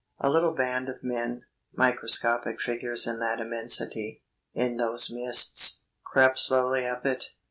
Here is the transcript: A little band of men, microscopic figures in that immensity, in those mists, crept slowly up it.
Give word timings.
A 0.17 0.31
little 0.31 0.55
band 0.55 0.89
of 0.89 1.03
men, 1.03 1.43
microscopic 1.73 2.59
figures 2.59 3.05
in 3.05 3.19
that 3.19 3.39
immensity, 3.39 4.23
in 4.51 4.77
those 4.77 5.11
mists, 5.11 5.83
crept 6.03 6.39
slowly 6.39 6.87
up 6.87 7.05
it. 7.05 7.25